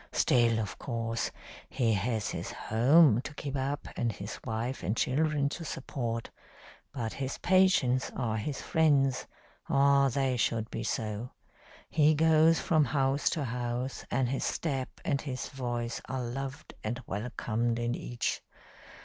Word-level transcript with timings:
Still, 0.13 0.57
of 0.57 0.79
course, 0.79 1.29
he 1.69 1.93
has 1.93 2.31
his 2.31 2.49
home 2.51 3.21
to 3.21 3.35
keep 3.35 3.55
up 3.55 3.87
and 3.95 4.11
his 4.11 4.39
wife 4.43 4.81
and 4.81 4.97
children 4.97 5.47
to 5.49 5.63
support. 5.63 6.31
But 6.91 7.13
his 7.13 7.37
patients 7.37 8.09
are 8.15 8.37
his 8.37 8.63
friends 8.63 9.27
or 9.69 10.09
they 10.09 10.37
should 10.37 10.71
be 10.71 10.83
so. 10.83 11.33
He 11.87 12.15
goes 12.15 12.59
from 12.59 12.85
house 12.85 13.29
to 13.29 13.43
house, 13.45 14.03
and 14.09 14.27
his 14.29 14.43
step 14.43 14.89
and 15.05 15.21
his 15.21 15.49
voice 15.49 16.01
are 16.05 16.23
loved 16.23 16.73
and 16.83 16.99
welcomed 17.05 17.77
in 17.77 17.93
each. 17.93 18.41